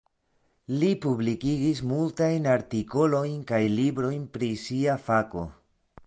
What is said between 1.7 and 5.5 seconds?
multajn artikolojn kaj librojn pri sia fako.